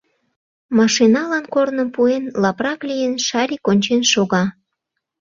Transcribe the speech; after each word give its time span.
Машиналан 0.77 1.45
корным 1.53 1.89
пуэн, 1.95 2.23
лапрак 2.41 2.79
лийын, 2.89 3.13
Шарик 3.27 3.63
ончен 3.71 4.01
шога. 4.11 4.43